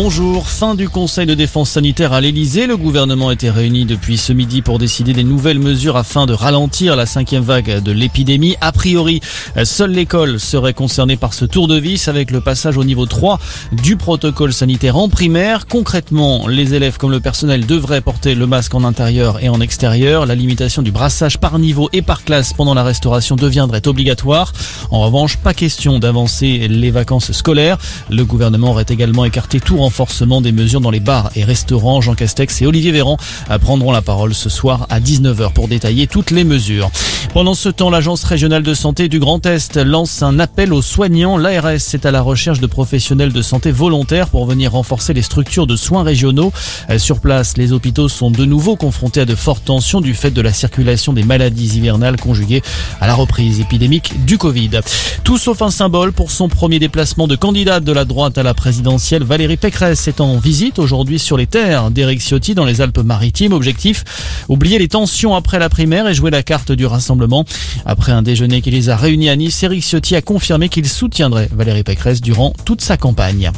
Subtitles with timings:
[0.00, 2.68] Bonjour, fin du Conseil de défense sanitaire à l'Elysée.
[2.68, 6.94] Le gouvernement était réuni depuis ce midi pour décider des nouvelles mesures afin de ralentir
[6.94, 8.54] la cinquième vague de l'épidémie.
[8.60, 9.20] A priori,
[9.64, 13.40] seule l'école serait concernée par ce tour de vis avec le passage au niveau 3
[13.72, 15.66] du protocole sanitaire en primaire.
[15.66, 20.26] Concrètement, les élèves comme le personnel devraient porter le masque en intérieur et en extérieur.
[20.26, 24.52] La limitation du brassage par niveau et par classe pendant la restauration deviendrait obligatoire.
[24.92, 27.78] En revanche, pas question d'avancer les vacances scolaires.
[28.10, 32.02] Le gouvernement aurait également écarté tout renforcement des mesures dans les bars et restaurants.
[32.02, 33.16] Jean Castex et Olivier Véran
[33.62, 36.90] prendront la parole ce soir à 19h pour détailler toutes les mesures.
[37.32, 41.38] Pendant ce temps, l'Agence régionale de santé du Grand Est lance un appel aux soignants.
[41.38, 45.66] L'ARS est à la recherche de professionnels de santé volontaires pour venir renforcer les structures
[45.66, 46.52] de soins régionaux.
[46.98, 50.42] Sur place, les hôpitaux sont de nouveau confrontés à de fortes tensions du fait de
[50.42, 52.62] la circulation des maladies hivernales conjuguées
[53.00, 54.80] à la reprise épidémique du Covid.
[55.24, 58.52] Tout sauf un symbole pour son premier déplacement de candidate de la droite à la
[58.52, 59.24] présidentielle.
[59.24, 63.52] Valérie Pécresse est en visite aujourd'hui sur les terres d'Éric Ciotti dans les Alpes-Maritimes.
[63.52, 64.04] Objectif,
[64.48, 67.44] oublier les tensions après la primaire et jouer la carte du rassemblement.
[67.86, 71.48] Après un déjeuner qui les a réunis à Nice, Éric Ciotti a confirmé qu'il soutiendrait
[71.52, 73.52] Valérie Pécresse durant toute sa campagne.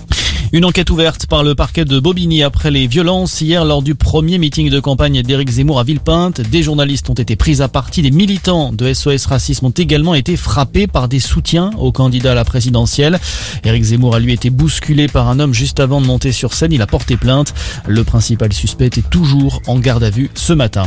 [0.52, 4.36] Une enquête ouverte par le parquet de Bobigny après les violences hier lors du premier
[4.36, 6.40] meeting de campagne d'Éric Zemmour à Villepinte.
[6.40, 8.02] Des journalistes ont été pris à partie.
[8.02, 12.34] Des militants de SOS Racisme ont également été frappés par des soutiens au candidat à
[12.34, 13.20] la présidentielle.
[13.62, 16.72] Éric Zemmour a lui été bousculé par un homme juste avant de monter sur scène.
[16.72, 17.54] Il a porté plainte.
[17.86, 20.82] Le principal suspect est toujours en garde à vue ce matin.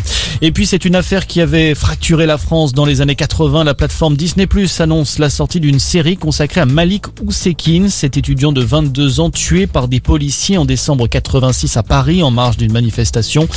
[0.46, 3.64] Et puis c'est une affaire qui avait fracturé la France dans les années 80.
[3.64, 8.52] La plateforme Disney Plus annonce la sortie d'une série consacrée à Malik Oussekine, cet étudiant
[8.52, 12.74] de 22 ans tué par des policiers en décembre 86 à Paris en marge d'une
[12.74, 13.48] manifestation.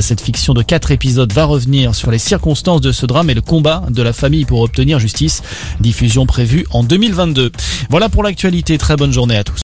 [0.00, 3.42] Cette fiction de quatre épisodes va revenir sur les circonstances de ce drame et le
[3.42, 5.42] combat de la famille pour obtenir justice.
[5.80, 7.52] Diffusion prévue en 2022.
[7.90, 8.78] Voilà pour l'actualité.
[8.78, 9.58] Très bonne journée à tous.